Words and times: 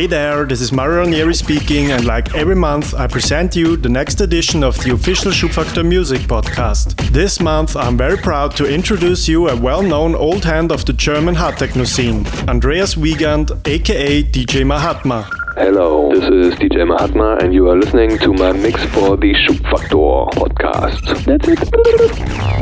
Hey 0.00 0.06
there, 0.06 0.46
this 0.46 0.62
is 0.62 0.72
Mario 0.72 1.00
Ranieri 1.00 1.34
speaking, 1.34 1.90
and 1.90 2.06
like 2.06 2.34
every 2.34 2.54
month, 2.54 2.94
I 2.94 3.06
present 3.06 3.54
you 3.54 3.76
the 3.76 3.90
next 3.90 4.22
edition 4.22 4.64
of 4.64 4.82
the 4.82 4.94
official 4.94 5.30
Schubfaktor 5.30 5.86
Music 5.86 6.22
podcast. 6.22 6.96
This 7.12 7.38
month, 7.38 7.76
I'm 7.76 7.98
very 7.98 8.16
proud 8.16 8.56
to 8.56 8.64
introduce 8.64 9.28
you 9.28 9.50
a 9.50 9.54
well 9.60 9.82
known 9.82 10.14
old 10.14 10.42
hand 10.42 10.72
of 10.72 10.86
the 10.86 10.94
German 10.94 11.34
hard 11.34 11.58
techno 11.58 11.84
scene, 11.84 12.26
Andreas 12.48 12.96
Wiegand, 12.96 13.52
aka 13.66 14.22
DJ 14.22 14.66
Mahatma. 14.66 15.39
Hello, 15.56 16.14
this 16.14 16.22
is 16.24 16.54
DJ 16.60 16.86
Mahatma, 16.86 17.38
and 17.42 17.52
you 17.52 17.68
are 17.68 17.76
listening 17.76 18.16
to 18.18 18.32
my 18.32 18.52
mix 18.52 18.84
for 18.94 19.16
the 19.16 19.34
Schubfaktor 19.34 20.30
podcast. 20.30 21.00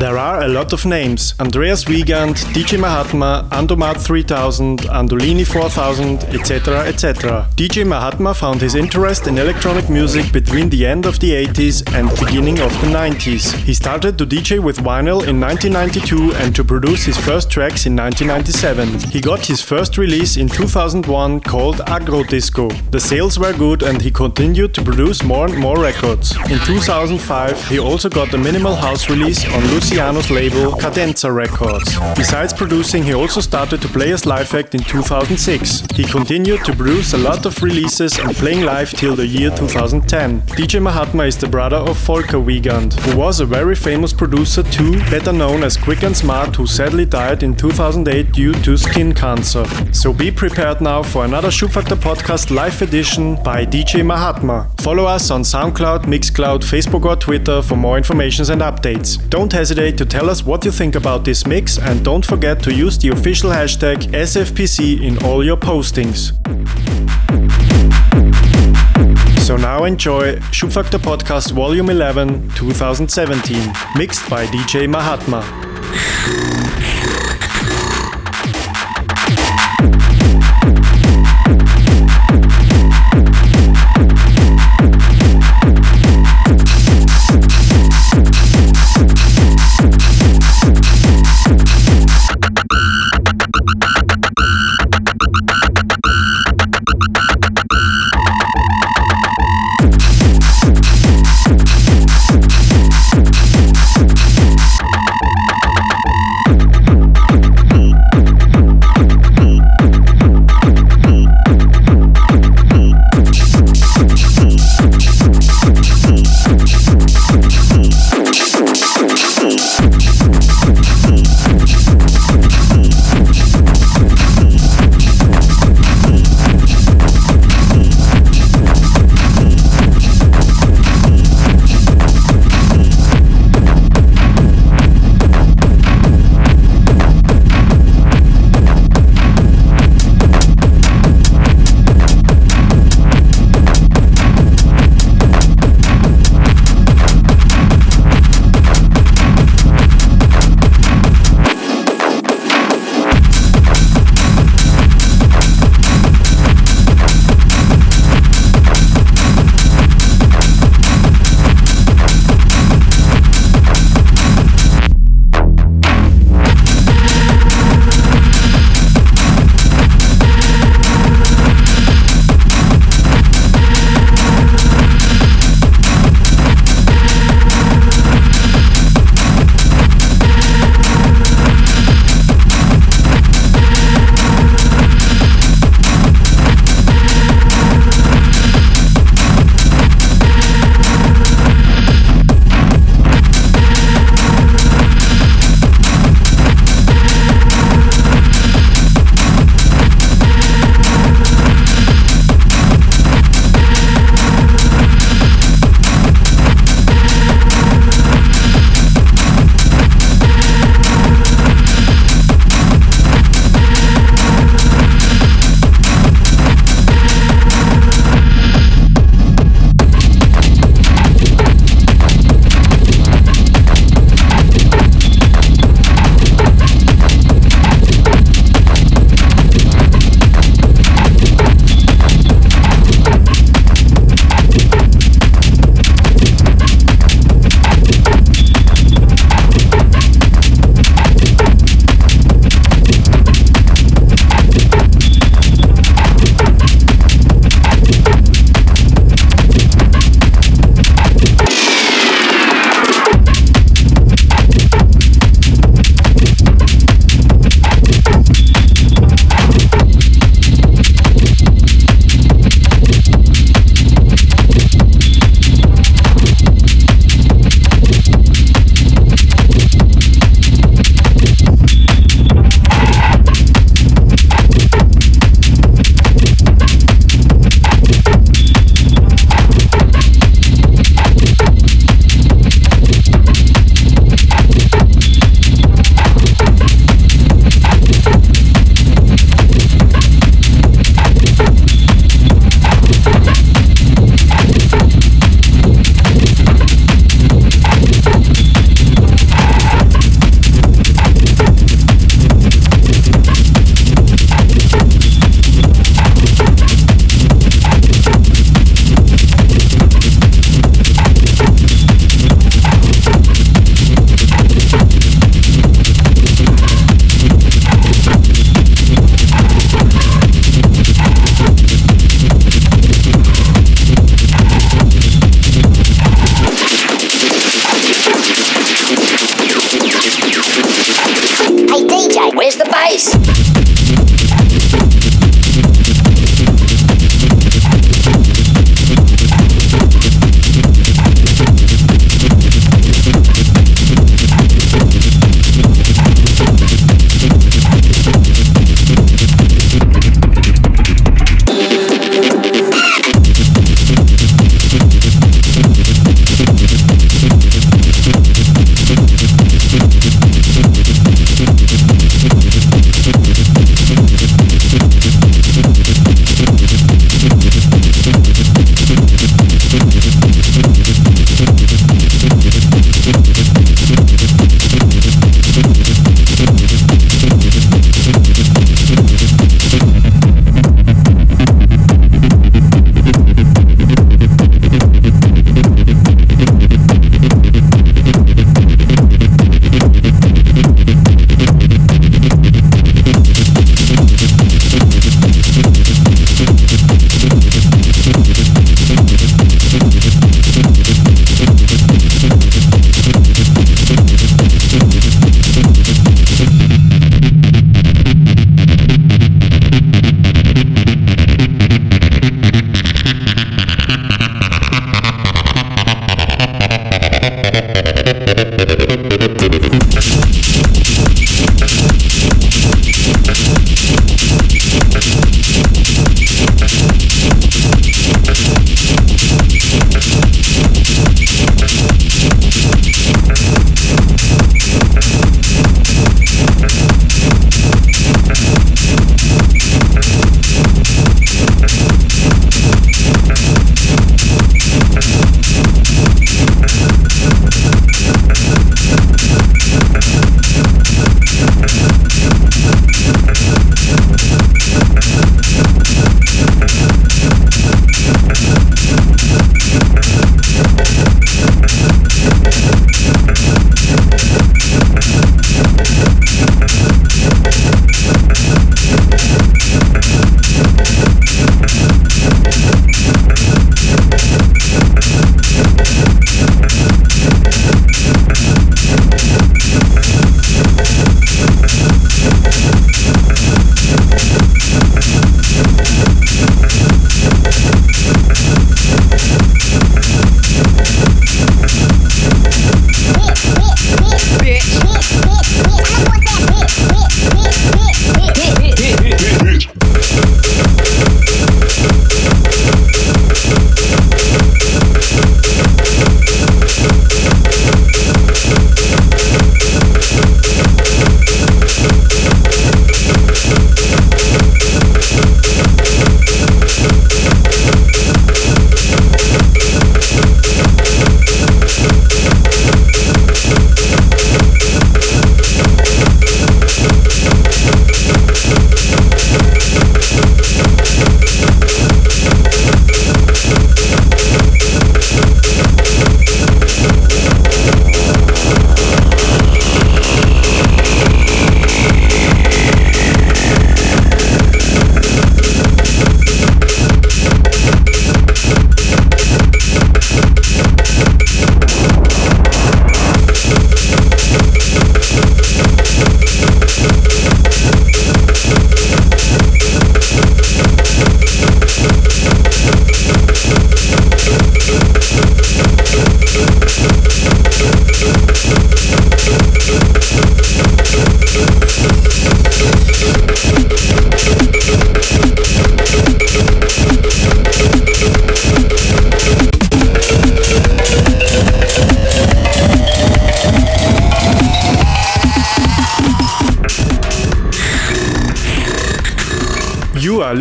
There 0.00 0.16
are 0.16 0.43
a 0.43 0.48
lot 0.48 0.72
of 0.72 0.86
names 0.86 1.35
Andreas 1.39 1.86
Wiegand, 1.86 2.36
DJ 2.54 2.80
Mahatma, 2.80 3.46
Andomat 3.50 4.00
3000, 4.00 4.80
Andolini 4.89 5.46
4000, 5.46 6.25
etc. 6.35 6.86
etc. 6.86 7.46
DJ 7.57 7.86
Mahatma 7.86 8.32
found 8.32 8.62
his 8.62 8.75
interest 8.75 9.26
in 9.26 9.36
electronic 9.36 9.90
music 9.90 10.32
between 10.32 10.70
the 10.70 10.86
end 10.86 11.04
of 11.04 11.18
the 11.18 11.32
80s 11.32 11.82
and 11.93 12.09
beginning 12.18 12.59
of 12.61 12.73
the 12.81 12.86
90s. 12.86 13.53
He 13.64 13.75
started 13.75 14.17
to 14.17 14.25
DJ 14.25 14.62
with 14.62 14.79
vinyl 14.79 15.26
in 15.26 15.39
1992 15.39 16.32
and 16.36 16.54
to 16.54 16.64
produce 16.64 17.04
his 17.04 17.18
first 17.18 17.50
tracks 17.50 17.84
in 17.84 17.95
1997. 17.95 19.11
He 19.11 19.20
got 19.20 19.45
his 19.45 19.61
first 19.61 19.98
release 19.98 20.39
in 20.39 20.48
2001 20.48 21.40
called 21.40 21.82
Agro 21.82 22.23
Disco. 22.23 22.70
The 22.91 23.00
sales 23.00 23.39
were 23.39 23.53
good 23.53 23.82
and 23.82 24.00
he 24.00 24.11
continued 24.11 24.73
to 24.75 24.82
produce 24.82 25.23
more 25.23 25.46
and 25.46 25.59
more 25.59 25.79
records. 25.79 26.35
In 26.50 26.59
2005, 26.61 27.68
he 27.68 27.79
also 27.79 28.09
got 28.09 28.32
a 28.32 28.39
minimal 28.39 28.75
house 28.75 29.11
release 29.11 29.45
on 29.45 29.63
Luciano's 29.68 30.31
label 30.31 30.73
Cadenza 30.73 31.31
Records. 31.35 31.99
Besides 32.17 32.53
producing, 32.53 33.03
he 33.03 33.12
also 33.12 33.41
started 33.41 33.83
to 33.83 33.89
play 33.89 34.12
as 34.12 34.25
live 34.25 34.53
act 34.55 34.75
in 34.75 34.83
2006. 34.83 35.83
He 35.95 36.05
continued 36.05 36.64
to 36.64 36.75
produce 36.75 37.12
a 37.12 37.19
lot 37.19 37.45
of 37.45 37.62
releases 37.62 38.19
and 38.19 38.35
playing 38.35 38.65
live 38.65 38.91
till 38.91 39.15
the 39.15 39.27
year 39.27 39.51
2010. 39.51 40.41
DJ 40.57 40.81
Mahatma 40.81 41.25
is 41.25 41.37
the 41.37 41.48
brother 41.48 41.77
of 41.77 41.97
Volker 41.98 42.41
Wiegand, 42.41 42.95
who 42.95 43.19
was 43.19 43.41
a 43.41 43.47
very 43.47 43.75
famous 43.75 44.13
producer 44.13 44.63
too, 44.63 44.98
better 45.11 45.33
known 45.33 45.63
as 45.63 45.77
Quick 45.77 46.03
and 46.03 46.17
Smart, 46.17 46.57
who 46.57 46.67
sadly 46.67 47.05
died 47.05 47.42
in 47.42 47.55
2008 47.55 48.33
due 48.33 48.55
to 48.55 48.77
skin 48.77 49.13
cancer. 49.13 49.65
So 49.92 50.13
be 50.13 50.31
prepared 50.31 50.81
now 50.81 51.03
for 51.03 51.25
another 51.25 51.48
Schubfaktor 51.48 51.97
podcast 51.97 52.51
live 52.51 52.67
edition 52.69 53.36
by 53.42 53.64
DJ 53.64 54.05
Mahatma. 54.05 54.70
Follow 54.80 55.05
us 55.05 55.30
on 55.30 55.42
SoundCloud, 55.42 56.05
Mixcloud, 56.05 56.61
Facebook 56.61 57.05
or 57.05 57.16
Twitter 57.16 57.62
for 57.62 57.77
more 57.77 57.97
information 57.97 58.44
and 58.50 58.61
updates. 58.61 59.19
Don't 59.30 59.52
hesitate 59.52 59.97
to 59.98 60.05
tell 60.05 60.28
us 60.28 60.44
what 60.44 60.64
you 60.64 60.70
think 60.70 60.94
about 60.94 61.24
this 61.24 61.46
mix 61.46 61.78
and 61.78 62.05
don't 62.05 62.24
forget 62.24 62.62
to 62.62 62.72
use 62.72 62.98
the 62.98 63.08
official 63.08 63.50
hashtag 63.50 63.96
SFPC 64.12 65.02
in 65.02 65.22
all 65.24 65.44
your 65.44 65.56
postings. 65.56 66.33
So 69.41 69.56
now 69.56 69.84
enjoy 69.84 70.36
Schubfaktor 70.52 70.98
Podcast 70.98 71.52
Volume 71.52 71.91
11 71.91 72.50
2017, 72.50 73.72
mixed 73.96 74.28
by 74.28 74.46
DJ 74.46 74.89
Mahatma. 74.89 75.42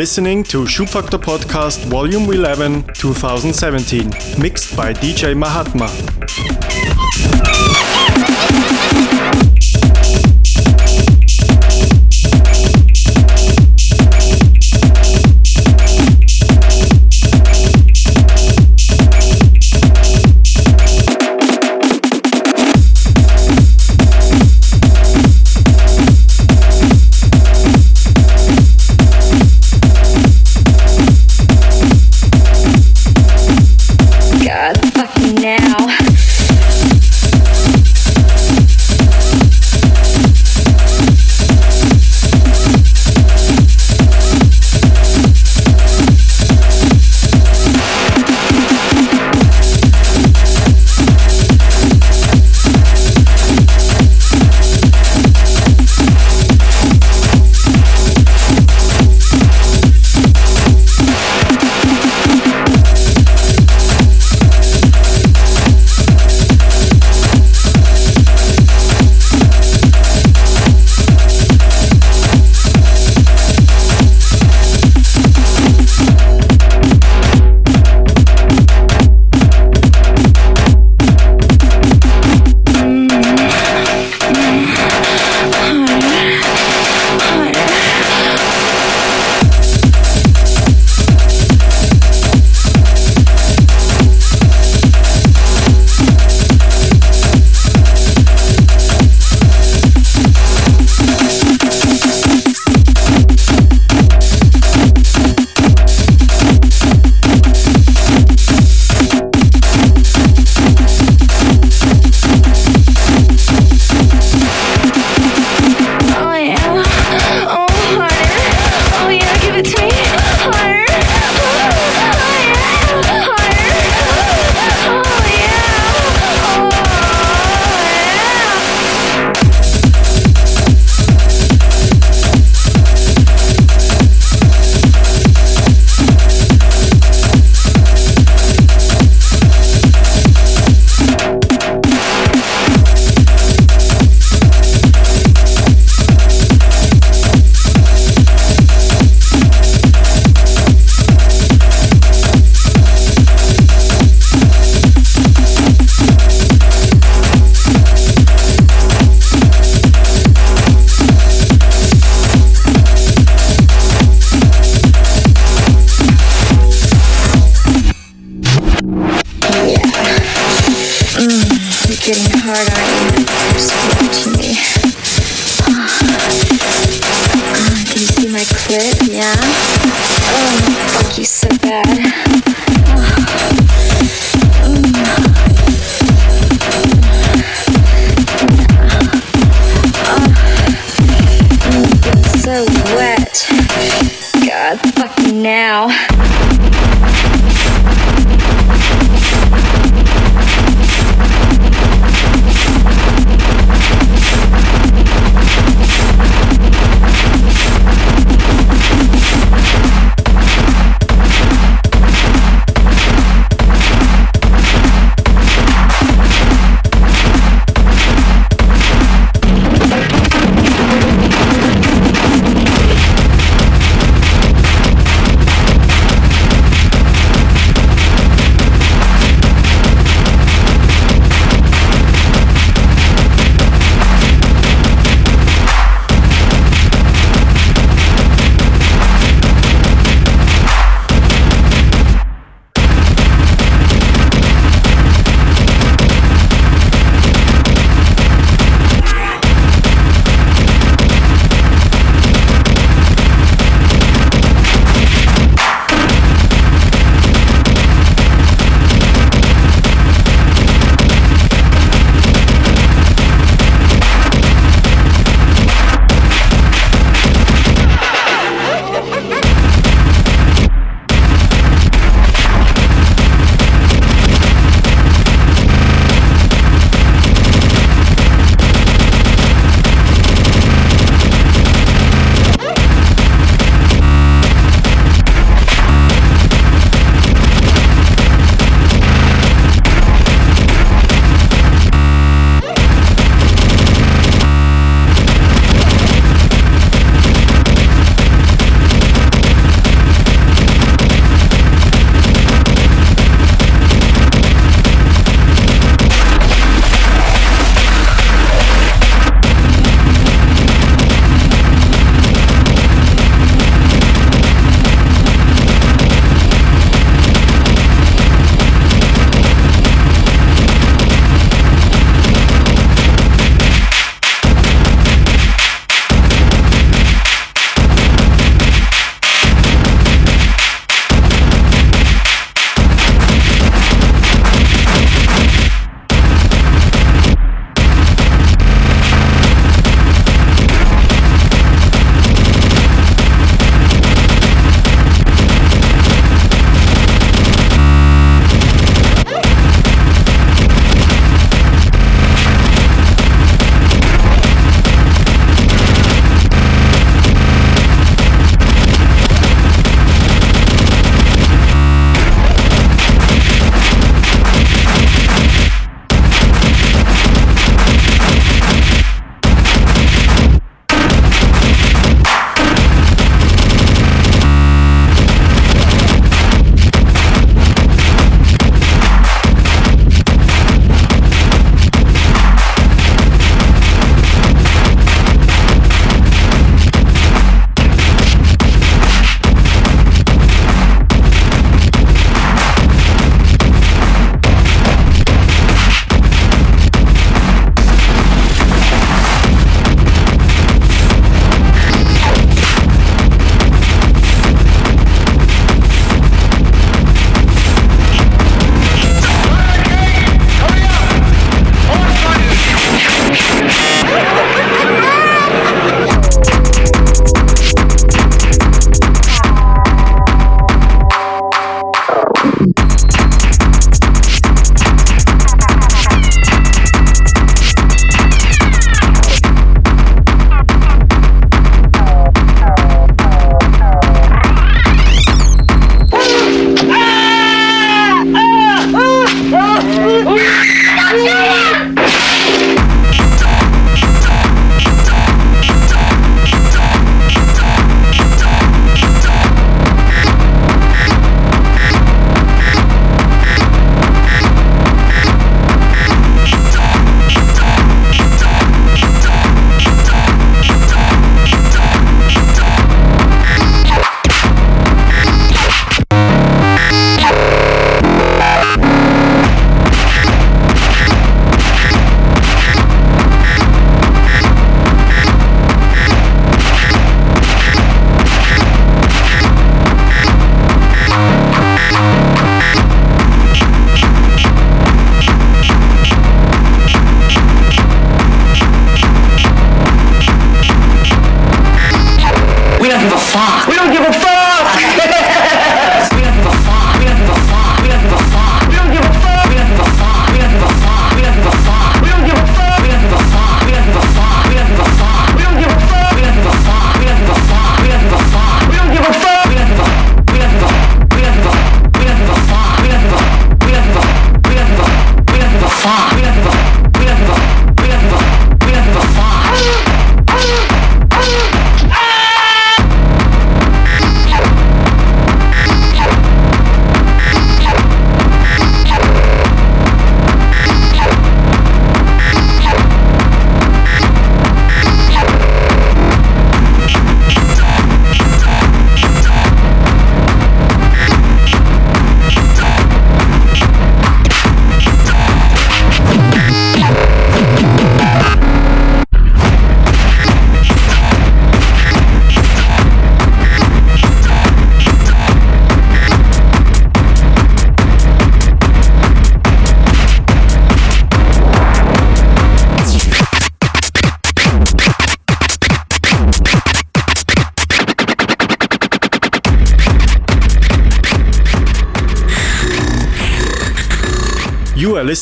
Listening 0.08 0.42
to 0.42 0.60
Schubfaktor 0.64 1.20
Podcast 1.20 1.84
Volume 1.88 2.32
11 2.32 2.84
2017, 2.94 4.10
mixed 4.42 4.74
by 4.78 4.94
DJ 4.94 5.36
Mahatma. 5.36 6.57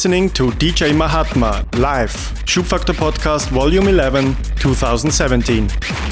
listening 0.06 0.30
to 0.30 0.52
DJ 0.60 0.96
Mahatma 0.96 1.66
live, 1.80 2.14
Schubfaktor 2.46 2.94
Podcast 2.94 3.50
Volume 3.50 3.88
11, 3.88 4.36
2017. 4.60 6.05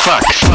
fuck. 0.00 0.49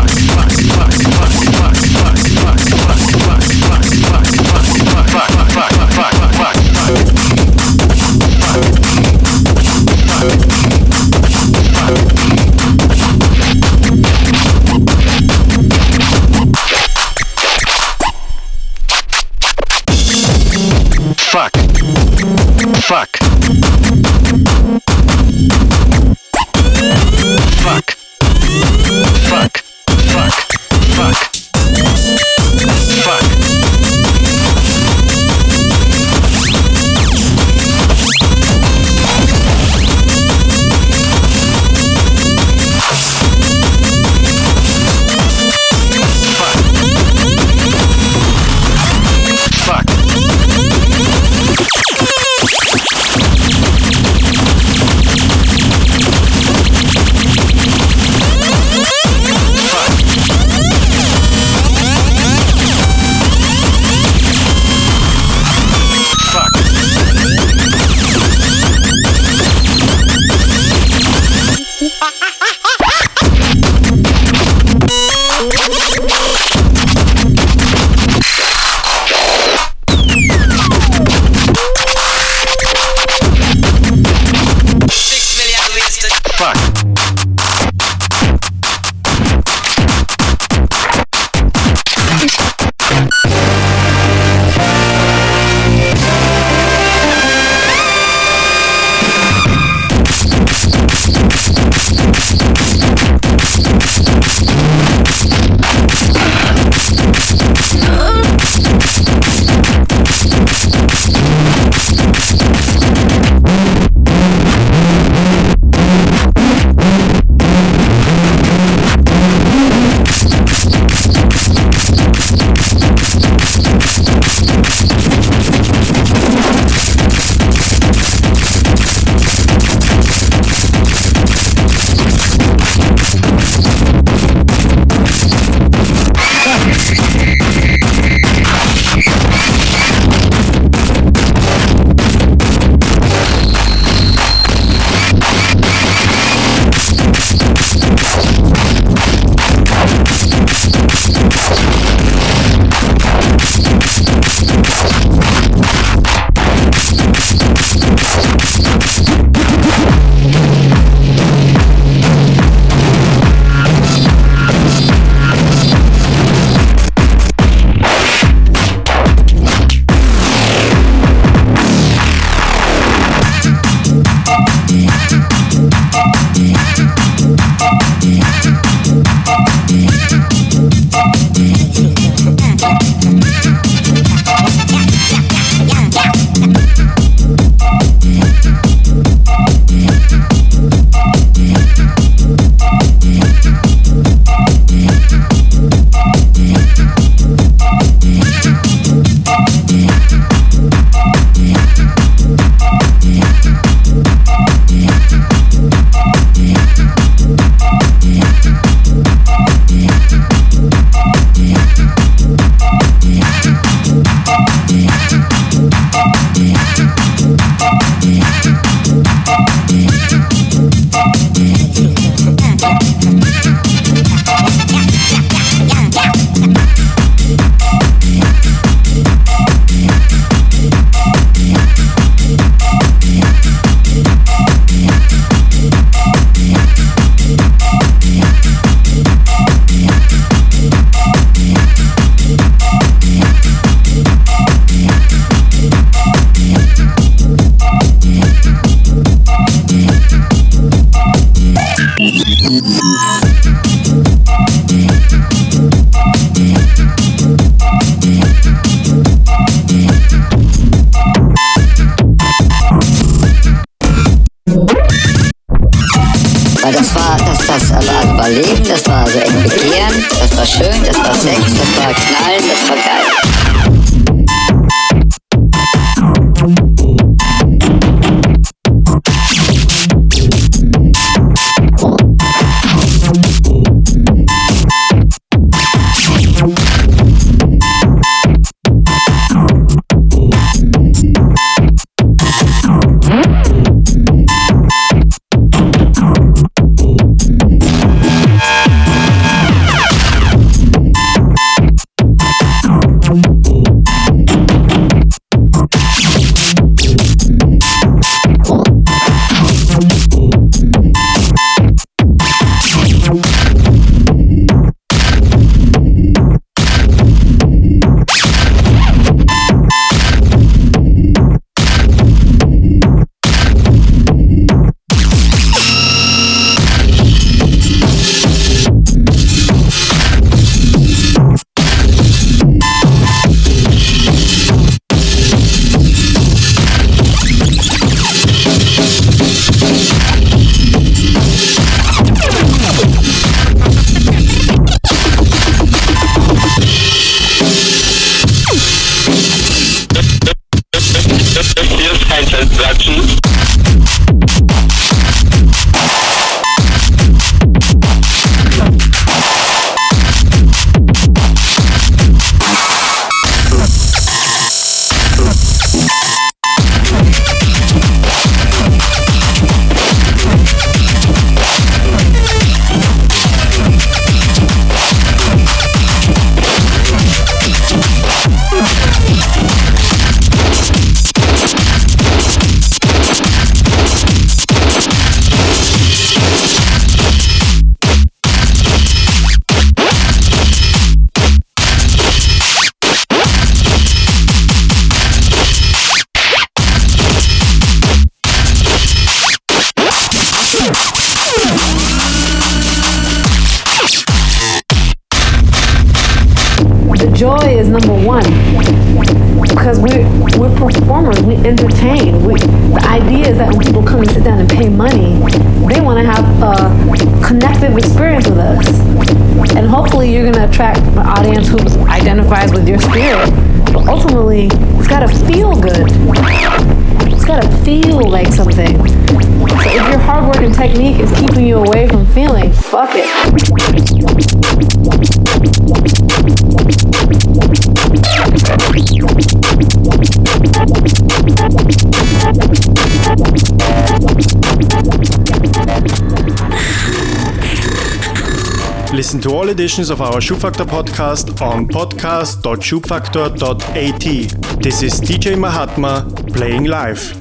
Listen 448.96 449.20
to 449.20 449.32
all 449.32 449.50
editions 449.50 449.90
of 449.90 450.02
our 450.02 450.22
Schubfaktor 450.22 450.66
podcast 450.66 451.42
on 451.42 451.68
podcast.schubfaktor.at. 451.68 454.64
This 454.64 454.84
is 454.84 455.02
DJ 455.02 455.38
Mahatma 455.38 456.10
playing 456.34 456.64
live. 456.64 457.14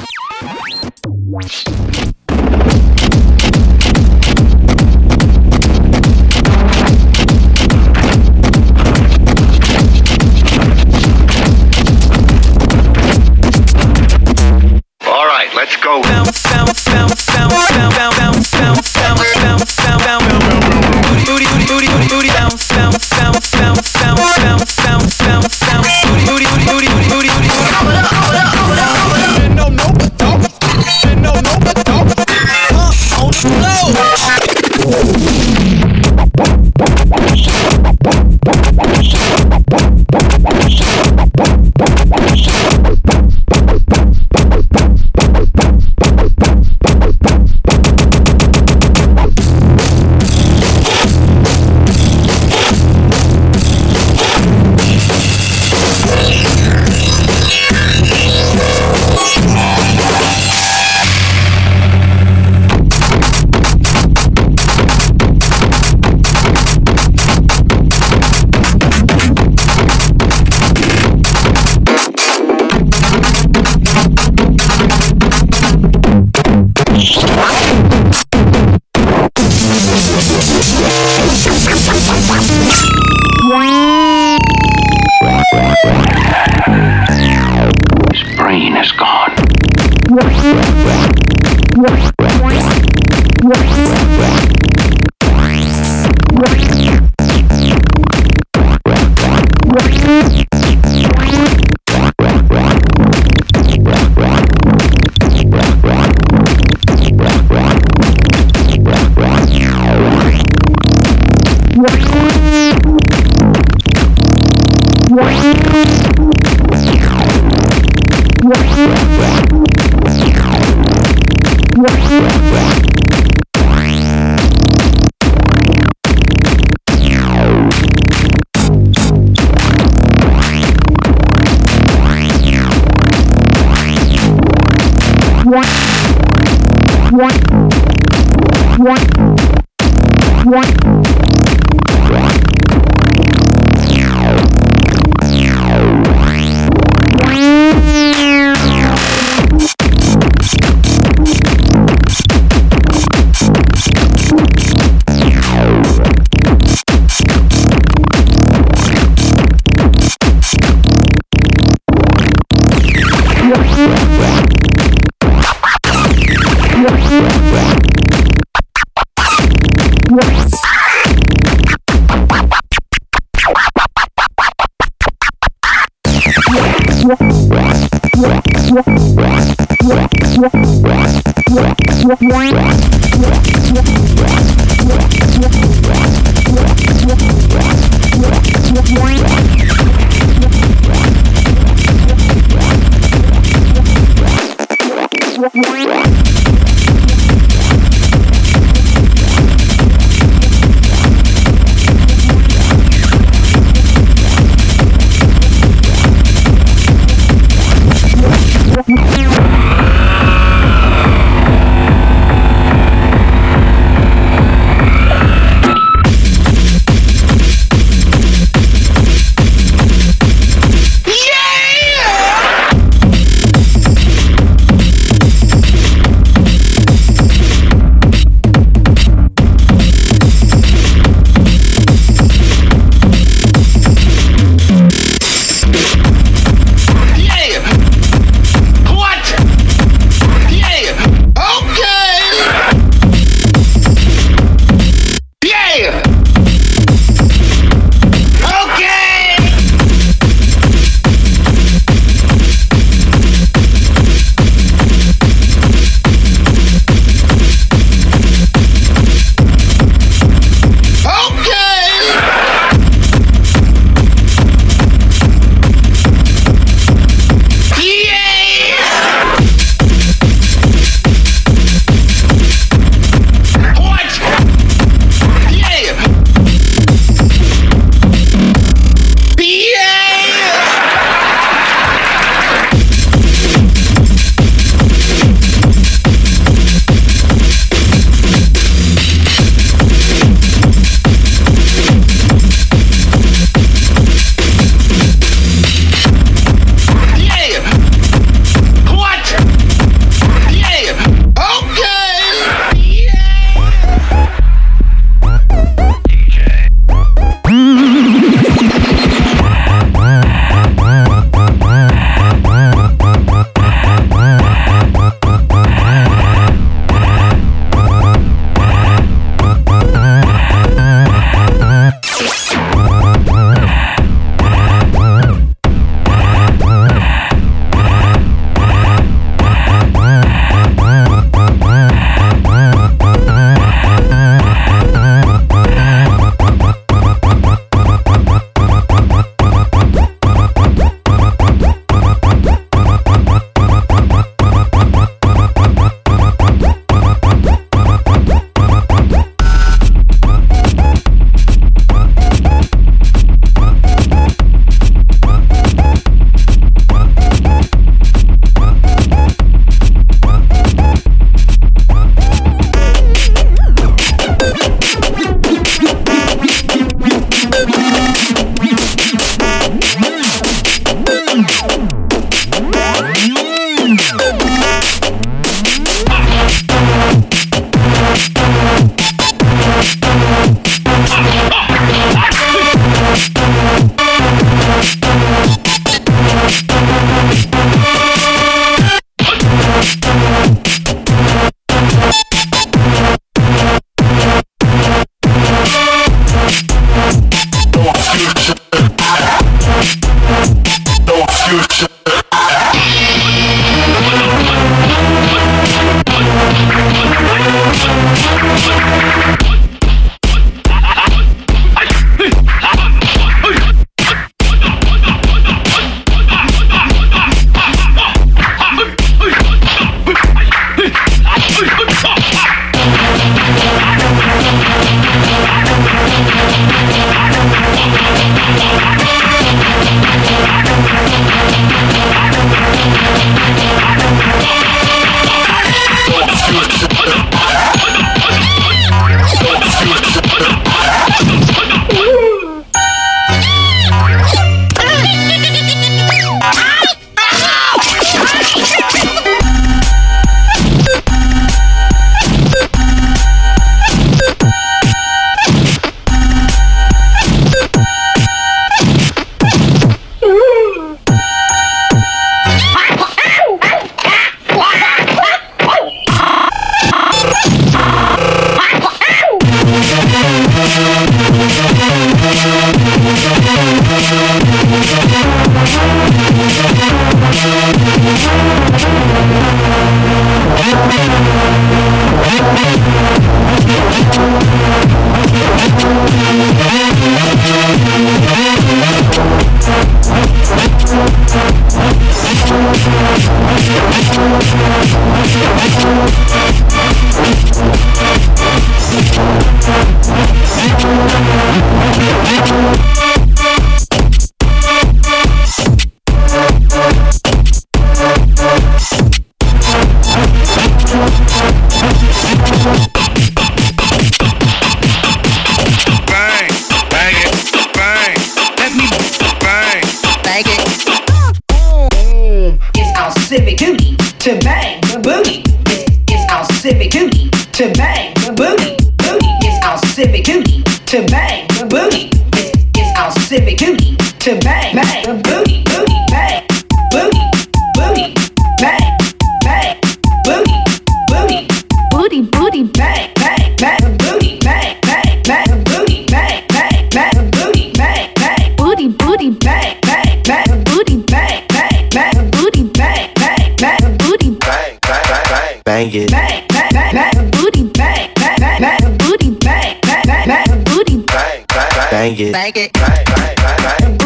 Bang, 555.75 555.91
it. 555.93 556.11
Bang. 556.11 556.47
Bang. 556.49 556.71
Bang. 556.73 556.95
Bang. 556.95 557.31
booty, 557.31 557.63
Bang, 557.75 558.11
bang, 558.15 558.37
bang, 558.41 558.61
bang, 558.61 558.99
booty, 558.99 559.31
bang, 559.43 559.81
bang, 559.83 560.07
bang, 560.07 560.29
bang, 560.29 560.65
booty, 560.65 560.97
Bang, 561.11 561.45
bang, 561.49 561.71
bang. 561.75 561.91
Bang 561.91 562.17
it. 562.17 562.33
Bang 562.33 562.53
it. 562.55 562.73
Bang, 562.73 563.05
bang, 563.11 563.35
bang, 563.43 563.99
Bang, 563.99 564.04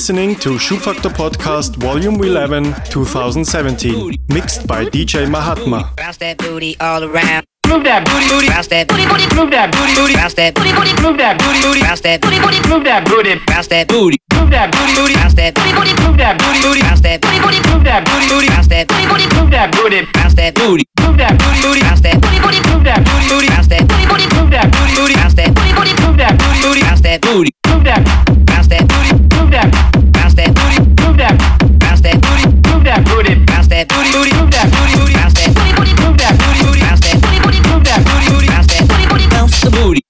listening 0.00 0.34
to 0.34 0.56
Schubfaktor 0.56 1.12
Podcast 1.12 1.76
Volume 1.76 2.24
11 2.24 2.72
2017, 2.88 4.16
mixed 4.32 4.66
by 4.66 4.86
DJ 4.86 5.28
Mahatma. 5.28 5.92
Bounce 5.94 6.16
that 6.16 6.38
booty 6.38 6.74
all 6.80 7.04
around. 7.04 7.44
move 7.68 7.84
that 7.84 8.08
booty, 8.08 8.24
booty, 8.32 8.48
Bounce 8.48 8.68
that 8.68 8.88
booty, 8.88 9.04
booty, 9.04 9.28
move 9.36 9.50
that 9.52 9.68
booty, 9.68 9.92
booty, 9.92 10.14
Bounce 10.16 10.32
that 10.40 10.54
booty, 10.56 10.72
booty, 10.72 10.92
move 11.04 11.18
that 11.20 11.36
booty, 11.36 11.60
booty, 11.60 11.80
Bounce 11.84 12.00
that 12.00 12.16
booty, 12.16 12.40
booty, 12.40 12.60
move 12.72 12.84
that 12.88 13.04
booty, 13.04 13.36
Bounce 13.44 13.68
that 13.68 13.84
Booty, 13.92 14.16
move 14.32 14.48
that 14.48 14.72
booty, 14.72 14.92
booty, 14.96 15.14
Bounce 15.20 15.34
that 15.36 15.52
booty, 15.52 15.72
booty, 15.76 15.92
move 16.00 16.16
that 16.16 16.34
booty, 16.40 16.60
booty, 16.64 16.80
Bounce 16.80 17.02
that 17.04 17.20
booty, 17.20 17.36
booty, 17.44 17.60
move 17.68 17.84
that 17.84 18.00
booty, 18.08 18.24
booty, 18.32 18.48
Bounce 18.48 18.68
that 18.72 18.88
booty, 18.88 19.04
booty, 19.04 19.26
move 19.36 19.52
that 19.52 19.68
booty, 19.68 20.00
Bounce 20.16 20.32
that 20.40 20.52
booty, 20.56 20.84
move 20.96 21.16
that 21.20 21.32
booty, 21.36 21.60
booty, 21.60 21.80
Bounce 21.84 22.00
that 22.00 22.16
booty, 22.16 22.40
booty, 22.40 22.56
move 22.72 22.88
that 22.88 23.04
booty, 23.04 23.28
booty, 23.28 23.52
Bounce 23.52 23.68
that 23.68 23.84
booty, 23.84 24.00
booty, 24.08 24.24
move 24.32 24.48
that 24.48 24.64
booty, 24.72 24.96
booty, 24.96 25.12
Bounce 25.20 25.36
that 25.36 25.52
booty, 25.52 25.72
booty, 25.76 25.92
move 26.00 26.16
that 26.16 26.32
booty, 26.40 26.60
booty, 26.64 26.80
Bounce 26.88 27.04
that 27.04 27.20
booty, 27.20 27.52
move 27.68 27.84
that 27.84 28.00
booty, 39.70 40.09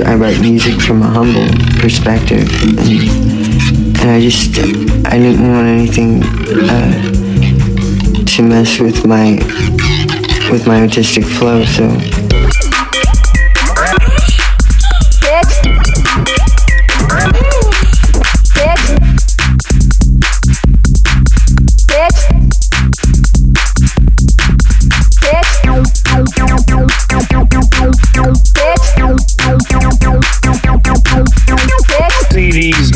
about 0.00 0.40
music 0.40 0.80
from 0.80 1.02
a 1.02 1.06
humble 1.06 1.48
perspective, 1.80 2.48
and, 2.62 3.98
and 3.98 4.10
I 4.10 4.20
just 4.20 4.58
I 5.06 5.18
didn't 5.18 5.52
want 5.52 5.66
anything 5.66 6.22
uh, 6.68 8.24
to 8.24 8.42
mess 8.42 8.80
with 8.80 9.06
my 9.06 9.38
with 10.50 10.66
my 10.66 10.80
artistic 10.80 11.24
flow. 11.24 11.64
So 11.64 11.88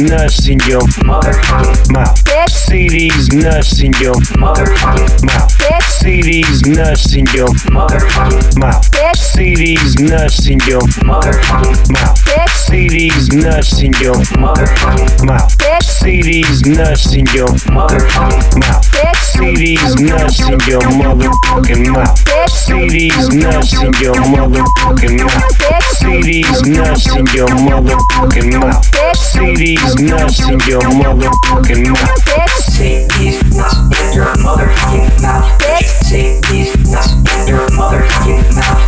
nuts 0.08 0.48
in 0.48 0.58
your 0.66 0.82
mouth. 1.04 2.18
See 2.50 2.88
these 2.88 3.28
nuts 3.32 3.80
in 3.80 3.92
your 4.00 4.14
mouth. 4.38 4.58
See 5.80 6.22
these 6.22 6.62
nuts 6.66 7.14
in 7.14 7.24
your 7.34 7.48
mouth. 7.72 8.84
See 9.16 9.54
these 9.54 9.98
nuts 9.98 10.46
in 10.46 10.58
your 10.66 10.82
mouth. 11.04 11.38
See 12.50 12.88
these 12.88 13.28
nuts 13.32 13.80
in 13.82 13.92
your 14.00 14.16
mouth. 14.38 15.82
See 15.82 16.22
these 16.22 16.62
nuts 16.62 17.14
in 17.14 17.26
your 17.34 17.52
mouth. 17.70 19.21
See 19.32 19.54
these 19.54 19.96
nuts 19.96 20.40
in 20.40 20.60
your 20.68 20.82
motherfucking 20.92 21.88
mouth. 21.90 22.18
See 22.50 22.88
these 22.88 23.28
nuts 23.34 23.72
in 23.80 23.92
your 24.00 24.14
motherfucking 24.14 25.24
mouth. 25.24 25.82
See 25.96 26.20
these 26.20 26.62
nuts 26.68 27.06
in 27.16 27.26
your 27.34 27.48
motherfucking 27.48 28.60
mouth. 28.60 28.84
See 29.16 29.54
these 29.56 29.94
nuts 29.96 30.40
in 30.48 30.60
your 30.68 30.82
motherfucking 30.82 31.88
mouth. 31.88 32.12
See 32.60 33.08
these 33.18 33.42
nuts 33.56 33.80
in 33.88 34.12
your 34.14 34.28
motherfucking 34.44 35.22
mouth. 35.22 35.48
See 35.80 36.40
these 36.50 36.76
nuts 36.92 37.12
in 37.12 37.48
your 37.48 37.66
motherfucking 37.72 38.54
mouth. 38.54 38.78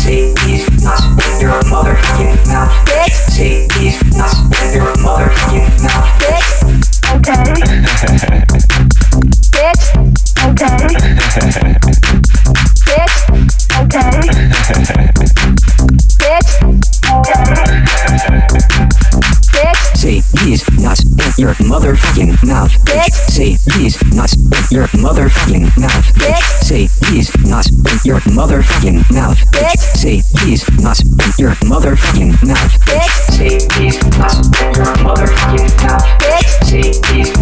See 0.00 0.32
these 0.46 0.66
nuts 0.82 1.04
in 1.04 1.40
your 1.40 1.60
motherfucking 1.68 2.46
mouth. 2.48 2.88
See 3.28 3.68
nuts 4.16 4.38
in 4.40 4.74
your 4.74 4.92
motherfucking 4.96 5.82
mouth. 5.82 6.21
Your 21.42 21.54
motherfucking 21.54 22.46
mouth. 22.46 22.70
See 23.10 23.56
these 23.76 24.00
nuts 24.14 24.36
in 24.36 24.76
your 24.76 24.86
motherfucking 25.02 25.76
mouth. 25.76 26.06
See 26.62 26.86
these 27.10 27.36
nuts 27.42 27.68
in 27.70 27.98
your 28.04 28.20
motherfucking 28.30 29.10
mouth. 29.10 29.38
See 29.98 30.22
these 30.44 30.62
nuts 30.78 31.02
in 31.02 31.32
your 31.38 31.54
motherfucking 31.66 32.46
mouth. 32.46 32.72
See 33.34 33.58
these 33.74 33.98
nuts 34.18 34.38
in 34.38 34.70
your 34.78 34.94
motherfucking 35.02 35.66
mouth. 35.82 36.06
See 36.62 36.92
these 37.10 37.41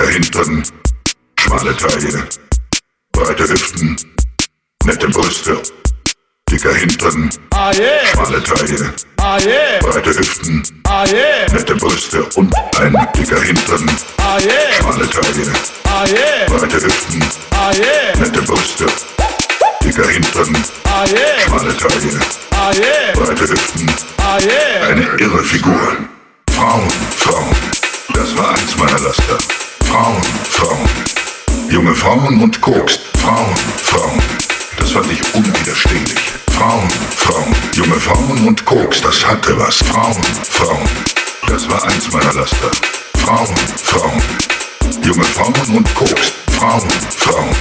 Dicker 0.00 0.12
Hintern, 0.12 0.62
schmale 1.38 1.76
Taille, 1.76 2.26
breite 3.12 3.46
Hüften, 3.46 3.96
nette 4.86 5.08
Brüste. 5.08 5.60
Dicker 6.50 6.72
Hintern, 6.72 7.30
schmale 8.10 8.42
Taille, 8.42 8.94
breite 9.18 10.18
Hüften, 10.18 10.62
nette 11.52 11.74
Brüste 11.76 12.22
und 12.36 12.54
ein 12.78 12.96
dicker 13.14 13.42
Hintern, 13.42 13.90
schmale 14.78 15.10
Taille, 15.10 15.52
breite 16.48 16.82
Hüften, 16.82 17.22
nette 18.18 18.40
Brüste. 18.40 18.86
dicker 19.84 20.08
Hintern, 20.08 20.56
schmale 21.44 21.76
Taille, 21.76 22.18
breite 23.12 23.50
Hüften, 23.50 23.92
eine 24.16 25.02
irre 25.18 25.44
Figur. 25.44 25.96
Frauen, 26.52 26.88
Frauen, 27.18 27.56
das 28.14 28.34
war 28.38 28.54
eins 28.54 28.74
meiner 28.78 28.98
Laster. 28.98 29.69
Frauen, 29.90 30.22
Frauen, 30.44 30.88
junge 31.68 31.96
Frauen 31.96 32.40
und 32.40 32.60
Koks. 32.60 33.00
Frauen, 33.16 33.56
Frauen, 33.82 34.22
das 34.78 34.92
fand 34.92 35.10
ich 35.10 35.34
unwiderstehlich. 35.34 36.30
Frauen, 36.52 36.88
Frauen, 37.16 37.52
junge 37.74 37.98
Frauen 37.98 38.46
und 38.46 38.64
Koks, 38.64 39.00
das 39.00 39.26
hatte 39.26 39.58
was. 39.58 39.78
Frauen, 39.78 40.22
Frauen, 40.48 40.88
das 41.48 41.68
war 41.68 41.82
eins 41.88 42.08
meiner 42.12 42.32
Laster. 42.34 42.70
Frauen, 43.16 43.56
Frauen, 43.82 44.22
junge 45.02 45.24
Frauen 45.24 45.76
und 45.78 45.94
Koks. 45.96 46.34
Frauen, 46.56 46.88
Frauen, 47.16 47.56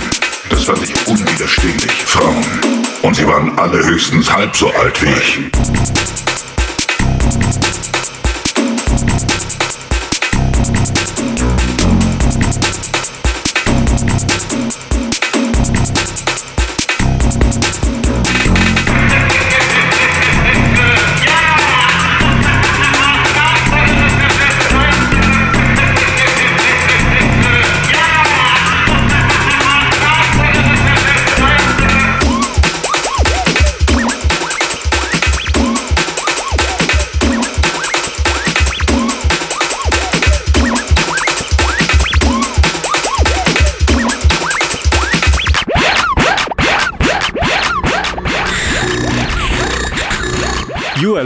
das 0.51 0.65
fand 0.65 0.83
ich 0.83 1.07
unwiderstehlich. 1.07 1.91
Frauen. 2.05 2.45
Und 3.01 3.15
sie 3.15 3.25
waren 3.25 3.57
alle 3.57 3.83
höchstens 3.83 4.31
halb 4.31 4.55
so 4.55 4.71
alt 4.73 5.01
wie 5.01 5.09
ich. 5.09 5.39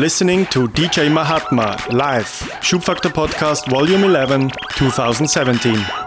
Listening 0.04 0.46
to 0.48 0.68
DJ 0.68 1.10
Mahatma 1.10 1.78
live, 1.90 2.28
Schubfaktor 2.60 3.10
Podcast 3.10 3.70
Volume 3.70 4.04
11, 4.04 4.50
2017. 4.76 6.03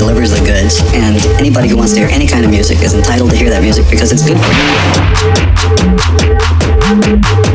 Delivers 0.00 0.30
the 0.30 0.40
goods. 0.46 0.80
And 0.94 1.20
anybody 1.38 1.68
who 1.68 1.76
wants 1.76 1.92
to 1.92 2.00
hear 2.00 2.08
any 2.08 2.26
kind 2.26 2.46
of 2.46 2.50
music 2.50 2.78
is 2.78 2.94
entitled 2.94 3.30
to 3.32 3.36
hear 3.36 3.50
that 3.50 3.62
music 3.62 3.84
because 3.90 4.10
it's 4.12 4.24
good 4.24 4.38
for 4.40 4.48
you. 7.44 7.49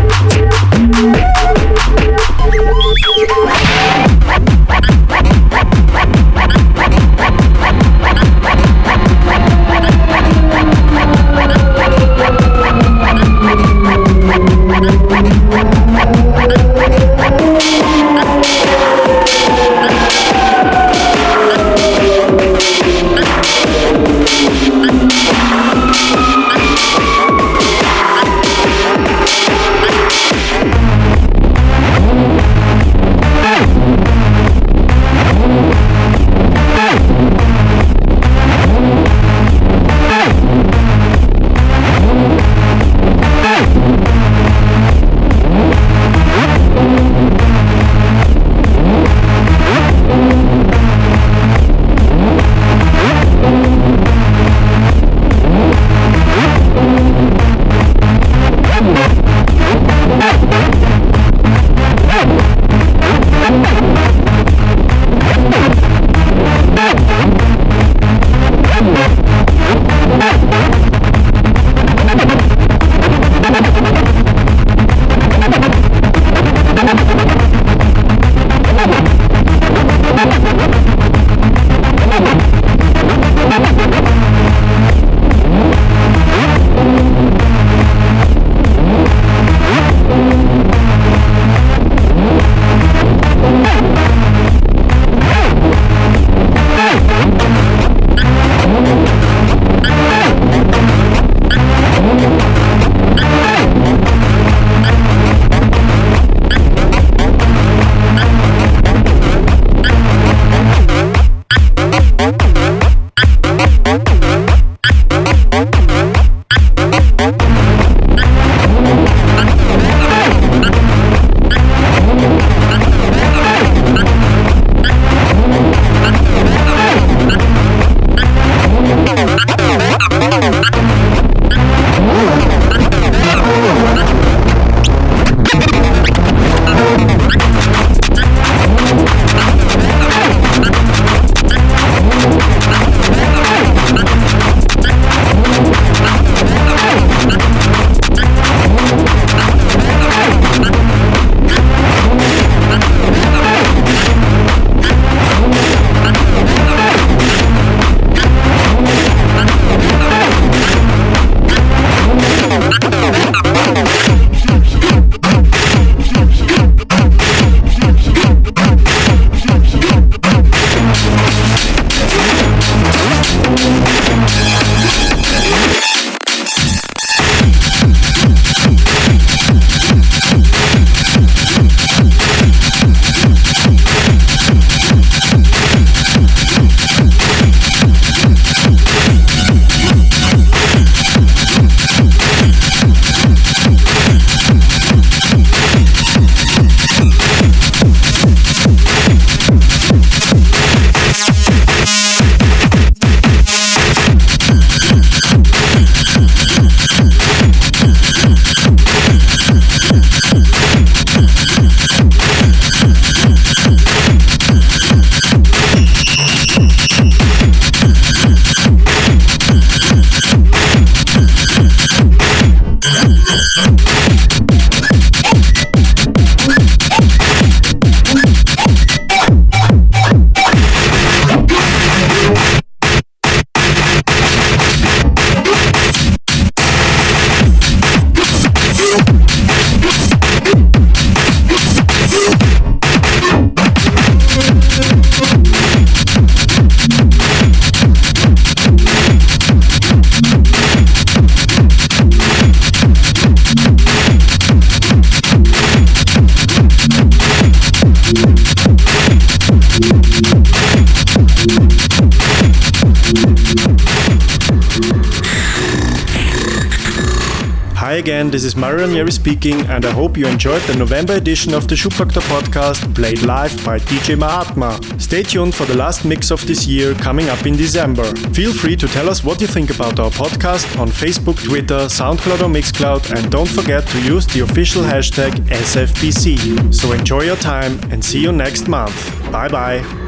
This 268.36 268.44
is 268.44 268.58
Mario 268.58 268.86
Ranieri 268.86 269.14
speaking, 269.14 269.62
and 269.68 269.86
I 269.86 269.92
hope 269.92 270.18
you 270.18 270.28
enjoyed 270.28 270.62
the 270.64 270.76
November 270.76 271.14
edition 271.14 271.54
of 271.54 271.70
the 271.70 271.76
Schubfaktor 271.76 272.22
podcast 272.24 272.94
played 272.94 273.22
live 273.22 273.56
by 273.64 273.80
DJ 273.80 274.20
Mahatma. 274.20 274.78
Stay 275.00 275.24
tuned 275.24 275.56
for 275.56 275.64
the 275.64 275.78
last 275.78 276.04
mix 276.04 276.32
of 276.32 276.46
this 276.46 276.68
year 276.68 276.94
coming 276.96 277.30
up 277.30 277.46
in 277.46 277.56
December. 277.56 278.04
Feel 278.34 278.52
free 278.52 278.76
to 278.76 278.90
tell 278.90 279.08
us 279.08 279.24
what 279.24 279.40
you 279.40 279.48
think 279.48 279.70
about 279.70 280.02
our 280.02 280.10
podcast 280.10 280.78
on 280.78 280.90
Facebook, 280.90 281.42
Twitter, 281.46 281.88
SoundCloud, 281.88 282.42
or 282.42 282.52
Mixcloud, 282.54 283.10
and 283.16 283.32
don't 283.32 283.48
forget 283.48 283.88
to 283.88 284.02
use 284.02 284.28
the 284.28 284.42
official 284.42 284.84
hashtag 284.84 285.32
SFPC. 285.48 286.74
So 286.74 286.92
enjoy 286.92 287.22
your 287.22 287.38
time 287.38 287.80
and 287.90 288.04
see 288.04 288.20
you 288.20 288.34
next 288.34 288.68
month. 288.68 289.32
Bye 289.32 289.48
bye. 289.48 290.05